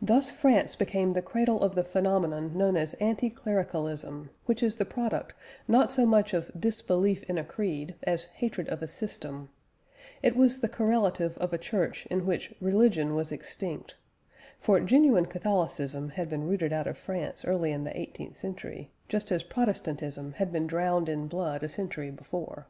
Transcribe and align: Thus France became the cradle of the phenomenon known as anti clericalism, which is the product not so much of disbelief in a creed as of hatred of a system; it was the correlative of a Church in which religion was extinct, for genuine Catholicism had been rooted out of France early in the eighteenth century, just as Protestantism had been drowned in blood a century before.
Thus 0.00 0.30
France 0.30 0.76
became 0.76 1.10
the 1.10 1.20
cradle 1.20 1.60
of 1.60 1.74
the 1.74 1.82
phenomenon 1.82 2.56
known 2.56 2.76
as 2.76 2.94
anti 3.00 3.30
clericalism, 3.30 4.30
which 4.46 4.62
is 4.62 4.76
the 4.76 4.84
product 4.84 5.34
not 5.66 5.90
so 5.90 6.06
much 6.06 6.32
of 6.32 6.52
disbelief 6.56 7.24
in 7.24 7.36
a 7.36 7.42
creed 7.42 7.96
as 8.04 8.26
of 8.26 8.30
hatred 8.34 8.68
of 8.68 8.80
a 8.80 8.86
system; 8.86 9.48
it 10.22 10.36
was 10.36 10.60
the 10.60 10.68
correlative 10.68 11.36
of 11.38 11.52
a 11.52 11.58
Church 11.58 12.06
in 12.06 12.24
which 12.26 12.54
religion 12.60 13.16
was 13.16 13.32
extinct, 13.32 13.96
for 14.60 14.78
genuine 14.78 15.26
Catholicism 15.26 16.10
had 16.10 16.28
been 16.30 16.46
rooted 16.46 16.72
out 16.72 16.86
of 16.86 16.96
France 16.96 17.44
early 17.44 17.72
in 17.72 17.82
the 17.82 17.98
eighteenth 17.98 18.36
century, 18.36 18.92
just 19.08 19.32
as 19.32 19.42
Protestantism 19.42 20.34
had 20.34 20.52
been 20.52 20.68
drowned 20.68 21.08
in 21.08 21.26
blood 21.26 21.64
a 21.64 21.68
century 21.68 22.12
before. 22.12 22.68